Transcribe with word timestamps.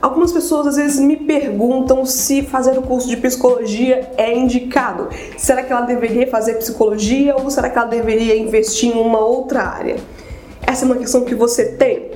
Algumas 0.00 0.30
pessoas 0.30 0.68
às 0.68 0.76
vezes 0.76 1.00
me 1.00 1.16
perguntam 1.16 2.06
se 2.06 2.42
fazer 2.42 2.78
o 2.78 2.82
curso 2.82 3.08
de 3.08 3.16
psicologia 3.16 4.12
é 4.16 4.36
indicado. 4.36 5.08
Será 5.36 5.62
que 5.62 5.72
ela 5.72 5.82
deveria 5.82 6.26
fazer 6.28 6.54
psicologia 6.54 7.34
ou 7.36 7.50
será 7.50 7.68
que 7.68 7.76
ela 7.76 7.88
deveria 7.88 8.36
investir 8.36 8.94
em 8.94 9.00
uma 9.00 9.18
outra 9.18 9.62
área? 9.62 9.96
Essa 10.64 10.84
é 10.84 10.86
uma 10.86 10.96
questão 10.96 11.24
que 11.24 11.34
você 11.34 11.72
tem. 11.72 12.10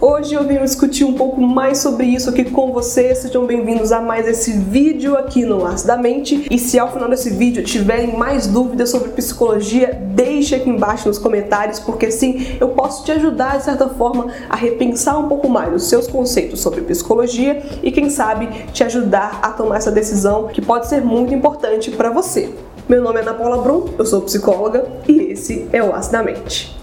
Hoje 0.00 0.32
eu 0.32 0.44
venho 0.44 0.62
discutir 0.62 1.02
um 1.02 1.14
pouco 1.14 1.40
mais 1.40 1.78
sobre 1.78 2.06
isso 2.06 2.30
aqui 2.30 2.44
com 2.44 2.70
vocês. 2.70 3.18
Sejam 3.18 3.44
bem-vindos 3.44 3.90
a 3.90 4.00
mais 4.00 4.28
esse 4.28 4.52
vídeo 4.52 5.16
aqui 5.16 5.44
no 5.44 5.66
Acidamente. 5.66 6.46
E 6.48 6.56
se 6.56 6.78
ao 6.78 6.92
final 6.92 7.08
desse 7.08 7.30
vídeo 7.30 7.64
tiverem 7.64 8.16
mais 8.16 8.46
dúvidas 8.46 8.90
sobre 8.90 9.08
psicologia, 9.08 10.00
deixe 10.14 10.54
aqui 10.54 10.70
embaixo 10.70 11.08
nos 11.08 11.18
comentários, 11.18 11.80
porque 11.80 12.12
sim, 12.12 12.56
eu 12.60 12.68
posso 12.68 13.04
te 13.04 13.10
ajudar 13.10 13.58
de 13.58 13.64
certa 13.64 13.88
forma 13.88 14.28
a 14.48 14.54
repensar 14.54 15.18
um 15.18 15.26
pouco 15.26 15.48
mais 15.48 15.74
os 15.74 15.88
seus 15.88 16.06
conceitos 16.06 16.60
sobre 16.60 16.82
psicologia 16.82 17.60
e 17.82 17.90
quem 17.90 18.08
sabe 18.08 18.48
te 18.72 18.84
ajudar 18.84 19.40
a 19.42 19.50
tomar 19.50 19.78
essa 19.78 19.90
decisão 19.90 20.46
que 20.46 20.62
pode 20.62 20.86
ser 20.86 21.02
muito 21.02 21.34
importante 21.34 21.90
para 21.90 22.08
você. 22.08 22.54
Meu 22.88 23.02
nome 23.02 23.18
é 23.18 23.22
Ana 23.22 23.34
Paula 23.34 23.58
Brum, 23.58 23.86
eu 23.98 24.06
sou 24.06 24.20
psicóloga 24.20 24.86
e 25.08 25.32
esse 25.32 25.68
é 25.72 25.82
o 25.82 25.92
Acidamente. 25.92 26.77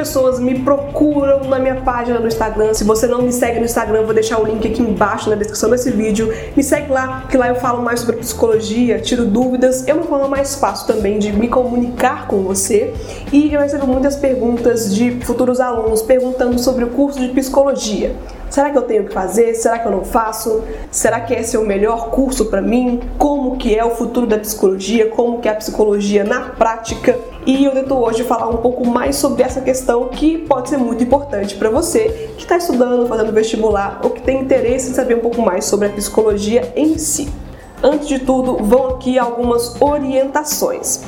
Pessoas 0.00 0.40
me 0.40 0.60
procuram 0.60 1.44
na 1.44 1.58
minha 1.58 1.76
página 1.82 2.18
no 2.18 2.26
Instagram. 2.26 2.72
Se 2.72 2.84
você 2.84 3.06
não 3.06 3.20
me 3.20 3.30
segue 3.30 3.58
no 3.58 3.66
Instagram, 3.66 4.04
vou 4.04 4.14
deixar 4.14 4.40
o 4.40 4.46
link 4.46 4.66
aqui 4.66 4.80
embaixo 4.80 5.28
na 5.28 5.36
descrição 5.36 5.68
desse 5.68 5.90
vídeo. 5.90 6.32
Me 6.56 6.62
segue 6.62 6.90
lá, 6.90 7.26
que 7.28 7.36
lá 7.36 7.48
eu 7.48 7.56
falo 7.56 7.82
mais 7.82 8.00
sobre 8.00 8.16
psicologia, 8.16 8.98
tiro 8.98 9.26
dúvidas. 9.26 9.86
É 9.86 9.92
uma 9.92 10.04
forma 10.04 10.26
mais 10.26 10.54
fácil 10.54 10.86
também 10.86 11.18
de 11.18 11.30
me 11.34 11.48
comunicar 11.48 12.26
com 12.26 12.42
você. 12.42 12.94
E 13.30 13.52
eu 13.52 13.60
recebo 13.60 13.86
muitas 13.86 14.16
perguntas 14.16 14.94
de 14.94 15.20
futuros 15.20 15.60
alunos 15.60 16.00
perguntando 16.00 16.58
sobre 16.58 16.84
o 16.84 16.88
curso 16.88 17.20
de 17.20 17.28
psicologia. 17.28 18.16
Será 18.48 18.70
que 18.70 18.78
eu 18.78 18.82
tenho 18.82 19.04
que 19.04 19.12
fazer? 19.12 19.54
Será 19.54 19.78
que 19.78 19.86
eu 19.86 19.92
não 19.92 20.02
faço? 20.02 20.64
Será 20.90 21.20
que 21.20 21.34
esse 21.34 21.56
é 21.56 21.58
o 21.58 21.66
melhor 21.66 22.08
curso 22.08 22.46
para 22.46 22.62
mim? 22.62 23.00
Como 23.18 23.58
que 23.58 23.76
é 23.76 23.84
o 23.84 23.90
futuro 23.90 24.26
da 24.26 24.38
psicologia? 24.38 25.10
Como 25.10 25.40
que 25.40 25.48
é 25.48 25.52
a 25.52 25.56
psicologia 25.56 26.24
na 26.24 26.40
prática? 26.40 27.18
E 27.46 27.64
eu 27.64 27.72
tento 27.72 27.94
hoje 27.94 28.22
falar 28.24 28.48
um 28.48 28.58
pouco 28.58 28.86
mais 28.86 29.16
sobre 29.16 29.42
essa 29.42 29.62
questão 29.62 30.08
que 30.08 30.38
pode 30.38 30.68
ser 30.68 30.76
muito 30.76 31.02
importante 31.02 31.54
para 31.54 31.70
você 31.70 32.32
que 32.36 32.42
está 32.42 32.58
estudando, 32.58 33.06
fazendo 33.06 33.32
vestibular 33.32 34.00
ou 34.04 34.10
que 34.10 34.20
tem 34.20 34.42
interesse 34.42 34.90
em 34.90 34.94
saber 34.94 35.16
um 35.16 35.20
pouco 35.20 35.40
mais 35.40 35.64
sobre 35.64 35.86
a 35.86 35.90
psicologia 35.90 36.70
em 36.76 36.98
si. 36.98 37.32
Antes 37.82 38.08
de 38.08 38.18
tudo, 38.18 38.58
vão 38.62 38.88
aqui 38.88 39.18
algumas 39.18 39.80
orientações. 39.80 41.02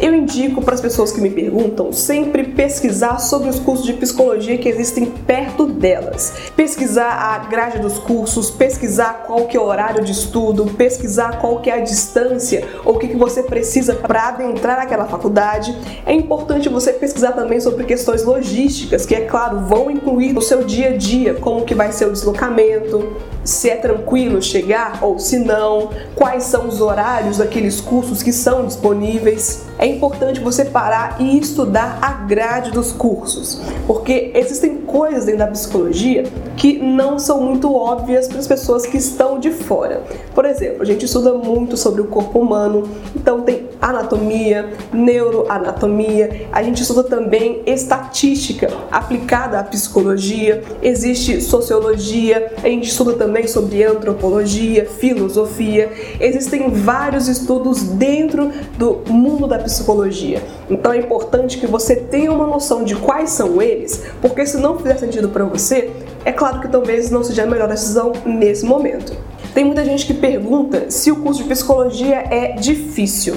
Eu 0.00 0.14
indico 0.14 0.62
para 0.62 0.74
as 0.74 0.80
pessoas 0.80 1.10
que 1.10 1.20
me 1.20 1.28
perguntam 1.28 1.92
sempre 1.92 2.44
pesquisar 2.44 3.18
sobre 3.18 3.48
os 3.48 3.58
cursos 3.58 3.84
de 3.84 3.94
psicologia 3.94 4.56
que 4.56 4.68
existem 4.68 5.06
perto 5.06 5.66
delas. 5.66 6.32
Pesquisar 6.54 7.10
a 7.10 7.38
grade 7.48 7.80
dos 7.80 7.98
cursos, 7.98 8.48
pesquisar 8.48 9.24
qual 9.26 9.46
que 9.46 9.56
é 9.56 9.60
o 9.60 9.64
horário 9.64 10.04
de 10.04 10.12
estudo, 10.12 10.66
pesquisar 10.66 11.40
qual 11.40 11.60
que 11.60 11.68
é 11.68 11.74
a 11.74 11.80
distância 11.80 12.64
ou 12.84 12.94
o 12.94 12.98
que, 12.98 13.08
que 13.08 13.16
você 13.16 13.42
precisa 13.42 13.92
para 13.92 14.28
adentrar 14.28 14.78
aquela 14.78 15.06
faculdade. 15.06 15.76
É 16.06 16.12
importante 16.12 16.68
você 16.68 16.92
pesquisar 16.92 17.32
também 17.32 17.60
sobre 17.60 17.82
questões 17.82 18.22
logísticas, 18.22 19.04
que 19.04 19.16
é 19.16 19.22
claro, 19.22 19.62
vão 19.62 19.90
incluir 19.90 20.32
no 20.32 20.40
seu 20.40 20.62
dia 20.62 20.90
a 20.90 20.96
dia, 20.96 21.34
como 21.34 21.64
que 21.64 21.74
vai 21.74 21.90
ser 21.90 22.06
o 22.06 22.12
deslocamento, 22.12 23.16
se 23.42 23.68
é 23.68 23.74
tranquilo 23.74 24.40
chegar 24.40 25.00
ou 25.02 25.18
se 25.18 25.38
não, 25.38 25.90
quais 26.14 26.44
são 26.44 26.68
os 26.68 26.80
horários 26.80 27.38
daqueles 27.38 27.80
cursos 27.80 28.22
que 28.22 28.32
são 28.32 28.64
disponíveis. 28.64 29.66
É 29.78 29.87
importante 29.88 30.40
você 30.40 30.64
parar 30.64 31.16
e 31.20 31.38
estudar 31.38 31.98
a 32.00 32.12
grade 32.12 32.70
dos 32.70 32.92
cursos, 32.92 33.60
porque 33.86 34.32
existem 34.34 34.78
coisas 34.88 35.24
dentro 35.24 35.40
da 35.40 35.46
psicologia 35.46 36.24
que 36.56 36.78
não 36.78 37.18
são 37.18 37.40
muito 37.40 37.72
óbvias 37.72 38.26
para 38.26 38.38
as 38.38 38.46
pessoas 38.46 38.84
que 38.84 38.96
estão 38.96 39.38
de 39.38 39.50
fora. 39.50 40.02
Por 40.34 40.44
exemplo, 40.44 40.82
a 40.82 40.84
gente 40.84 41.04
estuda 41.04 41.32
muito 41.34 41.76
sobre 41.76 42.00
o 42.00 42.06
corpo 42.06 42.40
humano, 42.40 42.88
então 43.14 43.42
tem 43.42 43.68
anatomia, 43.80 44.70
neuroanatomia, 44.92 46.48
a 46.50 46.62
gente 46.62 46.82
estuda 46.82 47.04
também 47.04 47.62
estatística 47.64 48.68
aplicada 48.90 49.58
à 49.60 49.62
psicologia, 49.62 50.62
existe 50.82 51.40
sociologia, 51.40 52.52
a 52.62 52.68
gente 52.68 52.88
estuda 52.88 53.12
também 53.12 53.46
sobre 53.46 53.84
antropologia, 53.84 54.86
filosofia, 54.86 55.92
existem 56.20 56.70
vários 56.70 57.28
estudos 57.28 57.82
dentro 57.82 58.50
do 58.76 59.02
mundo 59.08 59.46
da 59.46 59.58
psicologia. 59.58 60.42
Então 60.68 60.92
é 60.92 60.98
importante 60.98 61.58
que 61.58 61.66
você 61.66 61.94
tenha 61.94 62.32
uma 62.32 62.46
noção 62.46 62.82
de 62.82 62.96
quais 62.96 63.30
são 63.30 63.62
eles, 63.62 64.02
porque 64.20 64.44
se 64.44 64.56
não 64.56 64.77
fizer 64.78 64.96
sentido 64.96 65.28
para 65.28 65.44
você, 65.44 65.90
é 66.24 66.32
claro 66.32 66.60
que 66.60 66.68
talvez 66.68 67.10
não 67.10 67.22
seja 67.22 67.44
a 67.44 67.46
melhor 67.46 67.68
decisão 67.68 68.12
nesse 68.24 68.64
momento. 68.64 69.16
Tem 69.54 69.64
muita 69.64 69.84
gente 69.84 70.06
que 70.06 70.14
pergunta 70.14 70.90
se 70.90 71.10
o 71.10 71.16
curso 71.16 71.42
de 71.42 71.48
psicologia 71.48 72.24
é 72.30 72.52
difícil. 72.52 73.36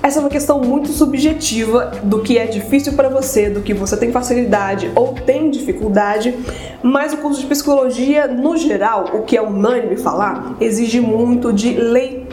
Essa 0.00 0.18
é 0.18 0.20
uma 0.20 0.30
questão 0.30 0.60
muito 0.60 0.90
subjetiva 0.90 1.90
do 2.04 2.20
que 2.20 2.38
é 2.38 2.46
difícil 2.46 2.92
para 2.92 3.08
você, 3.08 3.50
do 3.50 3.62
que 3.62 3.74
você 3.74 3.96
tem 3.96 4.12
facilidade 4.12 4.90
ou 4.94 5.12
tem 5.12 5.50
dificuldade, 5.50 6.34
mas 6.82 7.12
o 7.12 7.16
curso 7.16 7.40
de 7.40 7.46
psicologia, 7.46 8.28
no 8.28 8.56
geral, 8.56 9.10
o 9.14 9.22
que 9.22 9.36
é 9.36 9.42
unânime 9.42 9.96
falar, 9.96 10.56
exige 10.60 11.00
muito 11.00 11.52
de 11.52 11.72
leitura. 11.72 12.27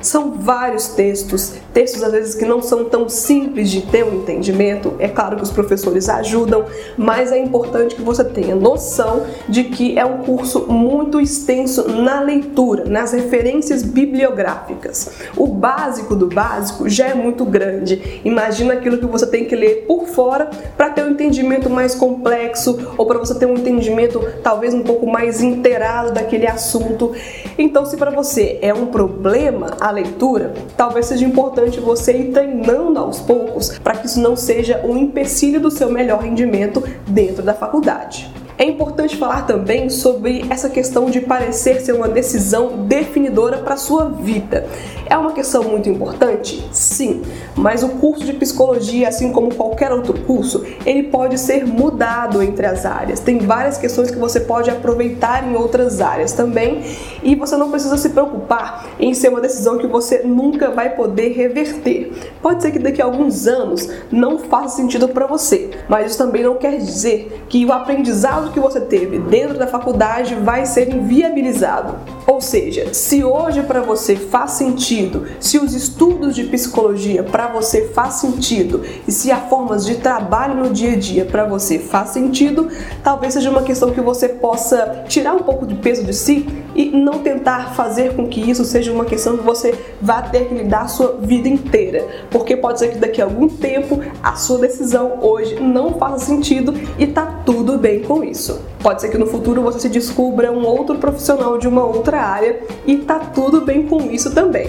São 0.00 0.32
vários 0.32 0.88
textos, 0.88 1.54
textos 1.72 2.02
às 2.02 2.12
vezes 2.12 2.34
que 2.34 2.44
não 2.44 2.60
são 2.60 2.84
tão 2.84 3.08
simples 3.08 3.70
de 3.70 3.82
ter 3.82 4.04
um 4.04 4.16
entendimento. 4.16 4.94
É 4.98 5.08
claro 5.08 5.36
que 5.36 5.42
os 5.42 5.50
professores 5.50 6.08
ajudam, 6.08 6.64
mas 6.96 7.32
é 7.32 7.38
importante 7.38 7.94
que 7.94 8.02
você 8.02 8.24
tenha 8.24 8.54
noção 8.54 9.24
de 9.48 9.64
que 9.64 9.98
é 9.98 10.04
um 10.04 10.18
curso 10.18 10.66
muito 10.68 11.20
extenso 11.20 11.88
na 11.88 12.20
leitura, 12.20 12.84
nas 12.84 13.12
referências 13.12 13.82
bibliográficas. 13.82 15.10
O 15.36 15.46
básico 15.46 16.14
do 16.14 16.26
básico 16.26 16.88
já 16.88 17.08
é 17.08 17.14
muito 17.14 17.44
grande. 17.44 18.20
Imagina 18.24 18.74
aquilo 18.74 18.98
que 18.98 19.06
você 19.06 19.26
tem 19.26 19.44
que 19.44 19.56
ler 19.56 19.84
por 19.86 20.06
fora 20.06 20.50
para 20.76 20.90
ter 20.90 21.04
um 21.04 21.10
entendimento 21.10 21.70
mais 21.70 21.94
complexo 21.94 22.94
ou 22.98 23.06
para 23.06 23.18
você 23.18 23.34
ter 23.34 23.46
um 23.46 23.54
entendimento 23.54 24.20
talvez 24.42 24.74
um 24.74 24.82
pouco 24.82 25.06
mais 25.06 25.42
inteirado 25.42 26.12
daquele 26.12 26.46
assunto. 26.46 27.12
Então, 27.58 27.86
se 27.86 27.96
para 27.96 28.10
você 28.10 28.58
é 28.60 28.74
um 28.74 28.86
problema 28.86 29.21
a 29.80 29.90
leitura, 29.90 30.52
talvez 30.76 31.06
seja 31.06 31.24
importante 31.24 31.80
você 31.80 32.12
ir 32.16 32.32
treinando 32.32 32.98
aos 32.98 33.20
poucos 33.20 33.78
para 33.78 33.96
que 33.96 34.06
isso 34.06 34.20
não 34.20 34.36
seja 34.36 34.80
um 34.84 34.96
empecilho 34.96 35.60
do 35.60 35.70
seu 35.70 35.90
melhor 35.90 36.20
rendimento 36.20 36.82
dentro 37.06 37.42
da 37.42 37.54
faculdade. 37.54 38.41
É 38.62 38.64
importante 38.64 39.16
falar 39.16 39.44
também 39.44 39.90
sobre 39.90 40.46
essa 40.48 40.70
questão 40.70 41.10
de 41.10 41.20
parecer 41.20 41.80
ser 41.80 41.94
uma 41.94 42.08
decisão 42.08 42.84
definidora 42.86 43.58
para 43.58 43.76
sua 43.76 44.04
vida. 44.04 44.68
É 45.10 45.18
uma 45.18 45.32
questão 45.32 45.64
muito 45.64 45.88
importante? 45.88 46.64
Sim, 46.70 47.22
mas 47.56 47.82
o 47.82 47.88
curso 47.88 48.24
de 48.24 48.32
psicologia, 48.34 49.08
assim 49.08 49.32
como 49.32 49.52
qualquer 49.52 49.90
outro 49.90 50.16
curso, 50.20 50.64
ele 50.86 51.02
pode 51.02 51.40
ser 51.40 51.66
mudado 51.66 52.40
entre 52.40 52.64
as 52.64 52.86
áreas. 52.86 53.18
Tem 53.18 53.40
várias 53.40 53.78
questões 53.78 54.12
que 54.12 54.16
você 54.16 54.38
pode 54.38 54.70
aproveitar 54.70 55.44
em 55.44 55.56
outras 55.56 56.00
áreas 56.00 56.30
também, 56.30 56.84
e 57.20 57.34
você 57.34 57.56
não 57.56 57.68
precisa 57.68 57.96
se 57.96 58.10
preocupar 58.10 58.86
em 59.00 59.12
ser 59.12 59.30
uma 59.30 59.40
decisão 59.40 59.76
que 59.76 59.88
você 59.88 60.20
nunca 60.24 60.70
vai 60.70 60.94
poder 60.94 61.32
reverter. 61.32 62.12
Pode 62.40 62.62
ser 62.62 62.70
que 62.70 62.78
daqui 62.78 63.02
a 63.02 63.06
alguns 63.06 63.48
anos 63.48 63.88
não 64.08 64.38
faça 64.38 64.76
sentido 64.76 65.08
para 65.08 65.26
você, 65.26 65.68
mas 65.88 66.12
isso 66.12 66.18
também 66.18 66.44
não 66.44 66.54
quer 66.54 66.78
dizer 66.78 67.44
que 67.48 67.66
o 67.66 67.72
aprendizado 67.72 68.51
que 68.52 68.60
você 68.60 68.80
teve 68.80 69.18
dentro 69.18 69.58
da 69.58 69.66
faculdade 69.66 70.34
vai 70.34 70.66
ser 70.66 70.94
inviabilizado. 70.94 71.96
Ou 72.26 72.40
seja, 72.40 72.92
se 72.94 73.24
hoje 73.24 73.62
para 73.62 73.80
você 73.80 74.16
faz 74.16 74.52
sentido, 74.52 75.26
se 75.40 75.58
os 75.58 75.74
estudos 75.74 76.34
de 76.34 76.44
psicologia 76.44 77.22
para 77.22 77.48
você 77.48 77.88
faz 77.88 78.14
sentido 78.14 78.82
e 79.06 79.12
se 79.12 79.30
as 79.30 79.48
formas 79.48 79.84
de 79.84 79.96
trabalho 79.96 80.54
no 80.54 80.70
dia 80.70 80.92
a 80.92 80.96
dia 80.96 81.24
para 81.24 81.44
você 81.44 81.78
faz 81.78 82.10
sentido, 82.10 82.68
talvez 83.02 83.34
seja 83.34 83.50
uma 83.50 83.62
questão 83.62 83.90
que 83.90 84.00
você 84.00 84.28
possa 84.28 85.04
tirar 85.08 85.34
um 85.34 85.40
pouco 85.40 85.66
de 85.66 85.74
peso 85.74 86.04
de 86.04 86.14
si 86.14 86.46
e 86.74 86.90
não 86.90 87.18
tentar 87.18 87.74
fazer 87.74 88.14
com 88.14 88.26
que 88.28 88.40
isso 88.50 88.64
seja 88.64 88.92
uma 88.92 89.04
questão 89.04 89.36
que 89.36 89.44
você 89.44 89.74
vá 90.00 90.22
ter 90.22 90.48
que 90.48 90.54
lidar 90.54 90.82
a 90.82 90.88
sua 90.88 91.18
vida 91.20 91.48
inteira, 91.48 92.06
porque 92.30 92.56
pode 92.56 92.78
ser 92.78 92.92
que 92.92 92.98
daqui 92.98 93.20
a 93.20 93.24
algum 93.24 93.48
tempo 93.48 94.00
a 94.22 94.34
sua 94.36 94.58
decisão 94.58 95.18
hoje 95.20 95.60
não 95.60 95.94
faça 95.94 96.24
sentido 96.24 96.74
e 96.98 97.06
tá 97.06 97.26
tudo 97.62 97.78
bem 97.78 98.00
com 98.00 98.24
isso. 98.24 98.60
Pode 98.80 99.00
ser 99.00 99.08
que 99.08 99.16
no 99.16 99.28
futuro 99.28 99.62
você 99.62 99.78
se 99.78 99.88
descubra 99.88 100.50
um 100.50 100.66
outro 100.66 100.98
profissional 100.98 101.56
de 101.58 101.68
uma 101.68 101.84
outra 101.84 102.20
área 102.20 102.60
e 102.84 102.96
tá 102.96 103.20
tudo 103.20 103.60
bem 103.60 103.86
com 103.86 104.10
isso 104.10 104.34
também. 104.34 104.68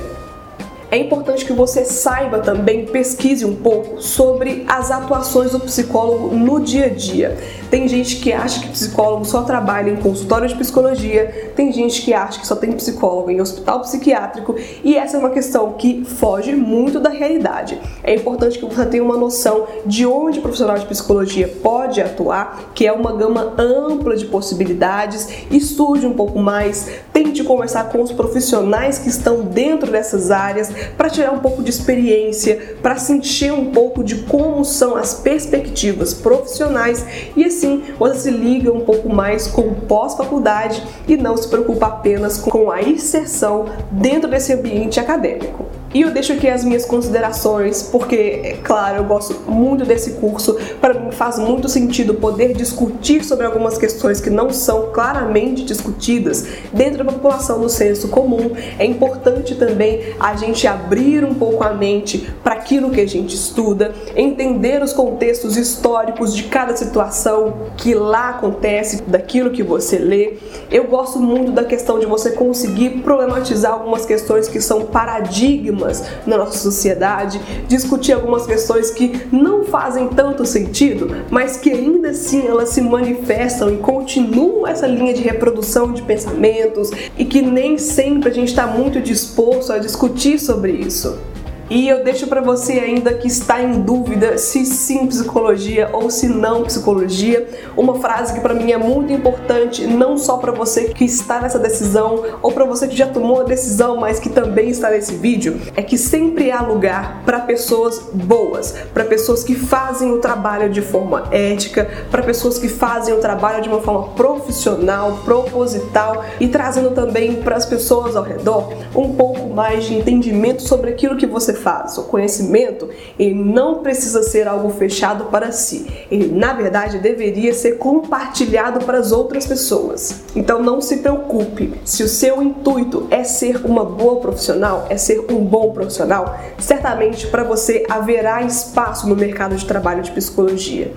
É 0.93 0.97
importante 0.97 1.43
que 1.43 1.53
você 1.53 1.83
saiba 1.85 2.37
também, 2.37 2.85
pesquise 2.85 3.43
um 3.43 3.55
pouco 3.55 3.99
sobre 3.99 4.63
as 4.67 4.91
atuações 4.91 5.49
do 5.49 5.59
psicólogo 5.59 6.35
no 6.35 6.59
dia 6.59 6.85
a 6.85 6.89
dia. 6.89 7.35
Tem 7.71 7.87
gente 7.87 8.17
que 8.17 8.31
acha 8.31 8.59
que 8.59 8.67
psicólogo 8.69 9.25
só 9.25 9.41
trabalha 9.41 9.89
em 9.89 9.95
consultório 9.95 10.47
de 10.47 10.53
psicologia, 10.53 11.51
tem 11.55 11.73
gente 11.73 12.03
que 12.03 12.13
acha 12.13 12.39
que 12.39 12.45
só 12.45 12.55
tem 12.55 12.71
psicólogo 12.73 13.31
em 13.31 13.41
hospital 13.41 13.79
psiquiátrico, 13.79 14.55
e 14.83 14.95
essa 14.95 15.17
é 15.17 15.19
uma 15.19 15.31
questão 15.31 15.73
que 15.73 16.05
foge 16.05 16.55
muito 16.55 16.99
da 16.99 17.09
realidade. 17.09 17.81
É 18.03 18.13
importante 18.13 18.59
que 18.59 18.65
você 18.65 18.85
tenha 18.85 19.03
uma 19.03 19.17
noção 19.17 19.65
de 19.87 20.05
onde 20.05 20.37
o 20.37 20.41
profissional 20.43 20.77
de 20.77 20.85
psicologia 20.85 21.47
pode 21.63 21.99
atuar, 22.01 22.71
que 22.75 22.85
é 22.85 22.93
uma 22.93 23.13
gama 23.13 23.55
ampla 23.57 24.15
de 24.15 24.25
possibilidades, 24.25 25.27
estude 25.49 26.05
um 26.05 26.13
pouco 26.13 26.37
mais, 26.37 26.87
tente 27.11 27.43
conversar 27.43 27.85
com 27.85 27.99
os 27.99 28.11
profissionais 28.11 28.99
que 28.99 29.09
estão 29.09 29.41
dentro 29.41 29.91
dessas 29.91 30.29
áreas 30.29 30.82
para 30.97 31.09
tirar 31.09 31.31
um 31.31 31.39
pouco 31.39 31.63
de 31.63 31.69
experiência, 31.69 32.77
para 32.81 32.97
sentir 32.97 33.51
um 33.51 33.71
pouco 33.71 34.03
de 34.03 34.23
como 34.23 34.63
são 34.63 34.95
as 34.95 35.13
perspectivas 35.13 36.13
profissionais 36.13 37.05
e 37.35 37.43
assim 37.45 37.83
você 37.97 38.23
se 38.23 38.31
liga 38.31 38.71
um 38.71 38.81
pouco 38.81 39.09
mais 39.09 39.47
com 39.47 39.73
pós-faculdade 39.73 40.83
e 41.07 41.17
não 41.17 41.35
se 41.35 41.47
preocupa 41.47 41.87
apenas 41.87 42.37
com 42.37 42.71
a 42.71 42.81
inserção 42.81 43.65
dentro 43.91 44.29
desse 44.29 44.53
ambiente 44.53 44.99
acadêmico. 44.99 45.65
E 45.93 46.01
eu 46.01 46.09
deixo 46.09 46.33
aqui 46.33 46.49
as 46.49 46.63
minhas 46.63 46.85
considerações, 46.85 47.83
porque, 47.83 48.15
é 48.43 48.57
claro, 48.63 48.97
eu 48.97 49.03
gosto 49.03 49.39
muito 49.47 49.85
desse 49.85 50.13
curso. 50.13 50.57
Para 50.81 50.95
mim 50.95 51.11
faz 51.11 51.37
muito 51.37 51.69
sentido 51.69 52.15
poder 52.15 52.53
discutir 52.53 53.23
sobre 53.23 53.45
algumas 53.45 53.77
questões 53.77 54.19
que 54.19 54.31
não 54.31 54.49
são 54.49 54.89
claramente 54.91 55.63
discutidas 55.63 56.47
dentro 56.73 57.03
da 57.03 57.11
população 57.11 57.59
no 57.59 57.69
senso 57.69 58.07
comum. 58.07 58.53
É 58.79 58.85
importante 58.85 59.53
também 59.53 60.15
a 60.19 60.35
gente 60.35 60.65
abrir 60.65 61.23
um 61.23 61.35
pouco 61.35 61.63
a 61.63 61.71
mente 61.71 62.27
para 62.43 62.55
aquilo 62.55 62.89
que 62.89 63.01
a 63.01 63.07
gente 63.07 63.35
estuda, 63.35 63.93
entender 64.15 64.81
os 64.81 64.93
contextos 64.93 65.57
históricos 65.57 66.33
de 66.33 66.45
cada 66.45 66.75
situação 66.75 67.67
que 67.77 67.93
lá 67.93 68.29
acontece, 68.29 69.03
daquilo 69.03 69.51
que 69.51 69.61
você 69.61 69.99
lê. 69.99 70.37
Eu 70.71 70.85
gosto 70.85 71.19
muito 71.19 71.51
da 71.51 71.63
questão 71.63 71.99
de 71.99 72.07
você 72.07 72.31
conseguir 72.31 73.01
problematizar 73.03 73.73
algumas 73.73 74.07
questões 74.07 74.47
que 74.47 74.59
são 74.59 74.85
paradigmas 74.85 75.82
na 76.25 76.37
nossa 76.37 76.57
sociedade, 76.57 77.41
discutir 77.67 78.13
algumas 78.13 78.45
questões 78.45 78.91
que 78.91 79.27
não 79.31 79.63
fazem 79.63 80.07
tanto 80.07 80.45
sentido, 80.45 81.15
mas 81.29 81.57
que 81.57 81.71
ainda 81.71 82.09
assim 82.09 82.47
elas 82.47 82.69
se 82.69 82.81
manifestam 82.81 83.73
e 83.73 83.77
continuam 83.77 84.67
essa 84.67 84.87
linha 84.87 85.13
de 85.13 85.21
reprodução 85.21 85.91
de 85.91 86.01
pensamentos 86.01 86.91
e 87.17 87.25
que 87.25 87.41
nem 87.41 87.77
sempre 87.77 88.29
a 88.29 88.33
gente 88.33 88.49
está 88.49 88.67
muito 88.67 88.99
disposto 89.01 89.73
a 89.73 89.77
discutir 89.77 90.39
sobre 90.39 90.71
isso. 90.71 91.32
E 91.69 91.87
eu 91.87 92.03
deixo 92.03 92.27
para 92.27 92.41
você 92.41 92.73
ainda 92.73 93.13
que 93.13 93.27
está 93.27 93.61
em 93.61 93.81
dúvida 93.81 94.37
se 94.37 94.65
sim 94.65 95.07
psicologia 95.07 95.89
ou 95.93 96.09
se 96.09 96.27
não 96.27 96.63
psicologia, 96.63 97.47
uma 97.75 97.95
frase 97.95 98.33
que 98.33 98.41
para 98.41 98.53
mim 98.53 98.71
é 98.71 98.77
muito 98.77 99.13
importante, 99.13 99.87
não 99.87 100.17
só 100.17 100.37
para 100.37 100.51
você 100.51 100.85
que 100.85 101.05
está 101.05 101.39
nessa 101.39 101.57
decisão 101.57 102.23
ou 102.41 102.51
para 102.51 102.65
você 102.65 102.87
que 102.87 102.95
já 102.95 103.07
tomou 103.07 103.41
a 103.41 103.43
decisão, 103.43 103.97
mas 103.97 104.19
que 104.19 104.29
também 104.29 104.69
está 104.69 104.89
nesse 104.89 105.15
vídeo, 105.15 105.59
é 105.75 105.81
que 105.81 105.97
sempre 105.97 106.51
há 106.51 106.61
lugar 106.61 107.23
para 107.25 107.39
pessoas 107.39 107.99
boas, 108.13 108.73
para 108.93 109.05
pessoas 109.05 109.43
que 109.43 109.55
fazem 109.55 110.11
o 110.11 110.19
trabalho 110.19 110.69
de 110.69 110.81
forma 110.81 111.29
ética, 111.31 111.89
para 112.11 112.21
pessoas 112.23 112.57
que 112.57 112.67
fazem 112.67 113.13
o 113.13 113.19
trabalho 113.19 113.61
de 113.61 113.69
uma 113.69 113.81
forma 113.81 114.09
profissional, 114.09 115.21
proposital 115.23 116.25
e 116.39 116.47
trazendo 116.47 116.91
também 116.91 117.35
para 117.35 117.55
as 117.55 117.65
pessoas 117.65 118.15
ao 118.15 118.23
redor 118.23 118.73
um 118.95 119.13
pouco 119.13 119.49
mais 119.49 119.85
de 119.85 119.95
entendimento 119.95 120.61
sobre 120.61 120.91
aquilo 120.91 121.15
que 121.15 121.25
você 121.25 121.53
faz. 121.63 121.97
O 121.97 122.03
conhecimento, 122.03 122.89
ele 123.17 123.33
não 123.33 123.79
precisa 123.79 124.21
ser 124.21 124.47
algo 124.47 124.69
fechado 124.69 125.25
para 125.25 125.51
si. 125.51 125.87
Ele, 126.11 126.27
na 126.27 126.53
verdade, 126.53 126.99
deveria 126.99 127.53
ser 127.53 127.77
compartilhado 127.77 128.85
para 128.85 128.99
as 128.99 129.11
outras 129.11 129.47
pessoas. 129.47 130.21
Então 130.35 130.61
não 130.61 130.81
se 130.81 130.97
preocupe. 130.97 131.73
Se 131.85 132.03
o 132.03 132.07
seu 132.07 132.43
intuito 132.43 133.07
é 133.09 133.23
ser 133.23 133.65
uma 133.65 133.85
boa 133.85 134.19
profissional, 134.19 134.85
é 134.89 134.97
ser 134.97 135.25
um 135.31 135.43
bom 135.43 135.71
profissional, 135.71 136.37
certamente 136.59 137.27
para 137.27 137.43
você 137.43 137.85
haverá 137.89 138.41
espaço 138.43 139.07
no 139.07 139.15
mercado 139.15 139.55
de 139.55 139.65
trabalho 139.65 140.03
de 140.03 140.11
psicologia. 140.11 140.93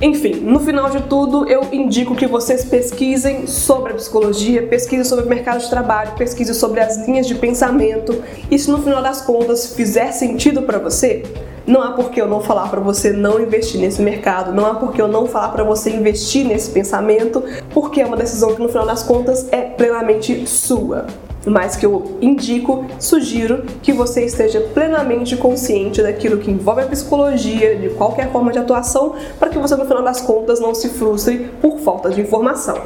Enfim, 0.00 0.34
no 0.36 0.60
final 0.60 0.90
de 0.90 1.02
tudo, 1.02 1.48
eu 1.48 1.62
indico 1.72 2.14
que 2.14 2.26
vocês 2.26 2.64
pesquisem 2.64 3.48
sobre 3.48 3.92
a 3.92 3.96
psicologia, 3.96 4.62
pesquisem 4.62 5.04
sobre 5.04 5.24
o 5.24 5.28
mercado 5.28 5.58
de 5.58 5.68
trabalho, 5.68 6.12
pesquisem 6.16 6.54
sobre 6.54 6.78
as 6.78 6.96
linhas 7.04 7.26
de 7.26 7.34
pensamento. 7.34 8.22
E 8.48 8.56
se 8.56 8.70
no 8.70 8.80
final 8.80 9.02
das 9.02 9.20
contas 9.20 9.74
fizer 9.74 10.12
sentido 10.12 10.62
para 10.62 10.78
você, 10.78 11.24
não 11.66 11.82
há 11.82 11.90
por 11.90 12.10
que 12.10 12.20
eu 12.20 12.28
não 12.28 12.40
falar 12.40 12.68
para 12.68 12.80
você 12.80 13.12
não 13.12 13.40
investir 13.40 13.80
nesse 13.80 14.00
mercado, 14.00 14.54
não 14.54 14.66
há 14.66 14.74
por 14.76 14.92
que 14.92 15.02
eu 15.02 15.08
não 15.08 15.26
falar 15.26 15.48
para 15.48 15.64
você 15.64 15.90
investir 15.90 16.46
nesse 16.46 16.70
pensamento, 16.70 17.42
porque 17.74 18.00
é 18.00 18.06
uma 18.06 18.16
decisão 18.16 18.54
que 18.54 18.62
no 18.62 18.68
final 18.68 18.86
das 18.86 19.02
contas 19.02 19.48
é 19.50 19.62
plenamente 19.62 20.46
sua 20.46 21.06
mas 21.46 21.76
que 21.76 21.86
eu 21.86 22.18
indico, 22.20 22.84
sugiro 22.98 23.64
que 23.82 23.92
você 23.92 24.24
esteja 24.24 24.60
plenamente 24.60 25.36
consciente 25.36 26.02
daquilo 26.02 26.38
que 26.38 26.50
envolve 26.50 26.82
a 26.82 26.86
psicologia, 26.86 27.76
de 27.76 27.90
qualquer 27.90 28.30
forma 28.30 28.52
de 28.52 28.58
atuação, 28.58 29.14
para 29.38 29.48
que 29.48 29.58
você 29.58 29.76
no 29.76 29.86
final 29.86 30.02
das 30.02 30.20
contas 30.20 30.60
não 30.60 30.74
se 30.74 30.88
frustre 30.88 31.50
por 31.60 31.78
falta 31.78 32.10
de 32.10 32.20
informação. 32.20 32.80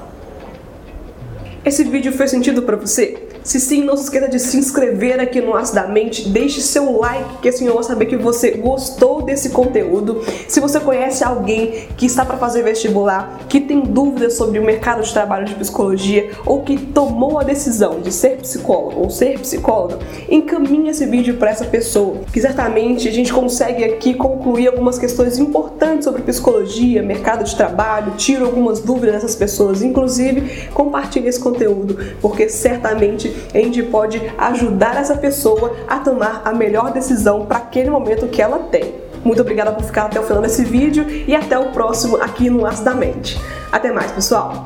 Esse 1.65 1.85
vídeo 1.85 2.13
fez 2.13 2.31
sentido 2.31 2.63
para 2.63 2.77
você? 2.77 3.29
Se 3.45 3.59
sim, 3.59 3.83
não 3.83 3.97
se 3.97 4.05
esqueça 4.05 4.29
de 4.29 4.39
se 4.39 4.57
inscrever 4.57 5.21
aqui 5.21 5.41
no 5.41 5.57
Acidamente, 5.57 6.29
deixe 6.29 6.61
seu 6.61 6.97
like, 6.99 7.39
que 7.43 7.49
assim 7.49 7.67
eu 7.67 7.73
vou 7.73 7.83
saber 7.83 8.07
que 8.07 8.17
você 8.17 8.53
gostou 8.53 9.23
desse 9.23 9.51
conteúdo. 9.51 10.23
Se 10.47 10.61
você 10.61 10.79
conhece 10.79 11.25
alguém 11.25 11.89
que 11.97 12.07
está 12.07 12.25
para 12.25 12.37
fazer 12.37 12.63
vestibular, 12.63 13.41
que 13.49 13.61
tem 13.61 13.81
dúvidas 13.81 14.35
sobre 14.35 14.61
o 14.61 14.65
mercado 14.65 15.03
de 15.03 15.13
trabalho 15.13 15.45
de 15.45 15.57
psicologia 15.57 16.31
ou 16.47 16.63
que 16.63 16.79
tomou 16.79 17.39
a 17.39 17.43
decisão 17.43 18.01
de 18.01 18.13
ser 18.13 18.39
psicólogo 18.39 19.01
ou 19.01 19.11
ser 19.11 19.41
psicóloga, 19.41 19.99
encaminhe 20.29 20.91
esse 20.91 21.05
vídeo 21.07 21.35
para 21.35 21.51
essa 21.51 21.65
pessoa, 21.65 22.19
que 22.33 22.41
certamente 22.41 23.09
a 23.09 23.13
gente 23.13 23.33
consegue 23.33 23.83
aqui 23.83 24.15
concluir 24.15 24.69
algumas 24.69 24.99
questões 25.01 25.39
importantes 25.39 26.05
sobre 26.05 26.23
psicologia, 26.23 27.03
mercado 27.03 27.43
de 27.43 27.57
trabalho, 27.57 28.15
tira 28.17 28.45
algumas 28.45 28.79
dúvidas 28.79 29.15
dessas 29.15 29.35
pessoas, 29.35 29.83
inclusive 29.83 30.69
compartilhe 30.73 31.27
esse 31.27 31.41
conteúdo, 31.41 31.99
porque 32.21 32.49
certamente 32.49 33.32
a 33.53 33.59
gente 33.59 33.83
pode 33.83 34.21
ajudar 34.39 34.97
essa 34.97 35.17
pessoa 35.17 35.77
a 35.89 35.99
tomar 35.99 36.43
a 36.45 36.53
melhor 36.53 36.93
decisão 36.93 37.47
para 37.47 37.59
aquele 37.59 37.91
momento 37.91 38.29
que 38.29 38.41
ela 38.41 38.59
tem. 38.59 38.95
Muito 39.25 39.41
obrigada 39.41 39.73
por 39.73 39.85
ficar 39.85 40.07
até 40.07 40.19
o 40.19 40.25
final 40.25 40.43
desse 40.43 40.65
vídeo 40.65 41.07
e 41.09 41.35
até 41.35 41.59
o 41.59 41.71
próximo 41.71 42.17
aqui 42.17 42.51
no 42.51 42.67
Aço 42.67 42.85
da 42.85 42.95
Mente. 42.95 43.41
Até 43.71 43.93
mais, 43.93 44.11
pessoal. 44.11 44.65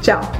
Tchau. 0.00 0.39